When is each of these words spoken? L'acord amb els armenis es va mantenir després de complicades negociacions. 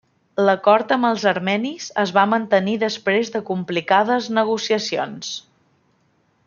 L'acord 0.47 0.93
amb 0.95 1.07
els 1.09 1.25
armenis 1.31 1.91
es 2.05 2.13
va 2.17 2.23
mantenir 2.33 2.75
després 2.85 3.31
de 3.37 3.43
complicades 3.53 4.31
negociacions. 4.39 5.35